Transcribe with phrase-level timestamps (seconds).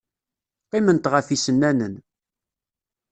[0.65, 1.95] Qqiment ɣef yisennanen.